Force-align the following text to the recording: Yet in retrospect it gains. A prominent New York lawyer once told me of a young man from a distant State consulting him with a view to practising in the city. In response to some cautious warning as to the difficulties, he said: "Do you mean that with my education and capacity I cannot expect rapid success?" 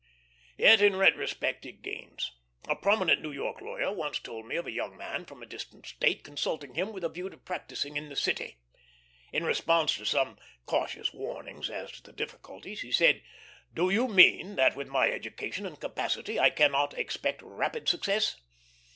Yet 0.57 0.81
in 0.81 0.95
retrospect 0.95 1.63
it 1.63 1.83
gains. 1.83 2.31
A 2.67 2.75
prominent 2.75 3.21
New 3.21 3.31
York 3.31 3.61
lawyer 3.61 3.91
once 3.93 4.17
told 4.17 4.47
me 4.47 4.55
of 4.55 4.65
a 4.65 4.71
young 4.71 4.97
man 4.97 5.25
from 5.25 5.43
a 5.43 5.45
distant 5.45 5.85
State 5.85 6.23
consulting 6.23 6.73
him 6.73 6.91
with 6.91 7.03
a 7.03 7.09
view 7.09 7.29
to 7.29 7.37
practising 7.37 7.97
in 7.97 8.09
the 8.09 8.15
city. 8.15 8.57
In 9.31 9.43
response 9.43 9.95
to 9.97 10.05
some 10.07 10.39
cautious 10.65 11.13
warning 11.13 11.63
as 11.71 11.91
to 11.91 12.01
the 12.01 12.13
difficulties, 12.13 12.81
he 12.81 12.91
said: 12.91 13.21
"Do 13.75 13.91
you 13.91 14.07
mean 14.07 14.55
that 14.55 14.75
with 14.75 14.87
my 14.87 15.11
education 15.11 15.67
and 15.67 15.79
capacity 15.79 16.39
I 16.39 16.49
cannot 16.49 16.97
expect 16.97 17.43
rapid 17.43 17.87
success?" 17.87 18.41